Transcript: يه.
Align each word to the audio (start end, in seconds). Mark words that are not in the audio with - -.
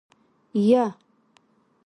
يه. 0.69 0.85